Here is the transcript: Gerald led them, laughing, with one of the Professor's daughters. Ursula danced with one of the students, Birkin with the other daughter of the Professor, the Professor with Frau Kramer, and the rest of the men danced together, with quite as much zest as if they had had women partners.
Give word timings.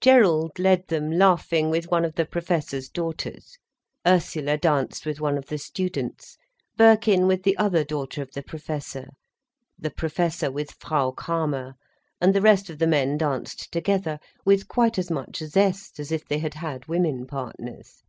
Gerald 0.00 0.58
led 0.58 0.88
them, 0.88 1.08
laughing, 1.12 1.70
with 1.70 1.88
one 1.88 2.04
of 2.04 2.16
the 2.16 2.26
Professor's 2.26 2.88
daughters. 2.88 3.58
Ursula 4.04 4.56
danced 4.58 5.06
with 5.06 5.20
one 5.20 5.38
of 5.38 5.46
the 5.46 5.56
students, 5.56 6.36
Birkin 6.76 7.28
with 7.28 7.44
the 7.44 7.56
other 7.58 7.84
daughter 7.84 8.20
of 8.20 8.32
the 8.32 8.42
Professor, 8.42 9.10
the 9.78 9.92
Professor 9.92 10.50
with 10.50 10.72
Frau 10.72 11.12
Kramer, 11.12 11.76
and 12.20 12.34
the 12.34 12.42
rest 12.42 12.68
of 12.68 12.80
the 12.80 12.88
men 12.88 13.16
danced 13.18 13.70
together, 13.70 14.18
with 14.44 14.66
quite 14.66 14.98
as 14.98 15.12
much 15.12 15.36
zest 15.38 16.00
as 16.00 16.10
if 16.10 16.26
they 16.26 16.38
had 16.40 16.54
had 16.54 16.88
women 16.88 17.24
partners. 17.24 18.02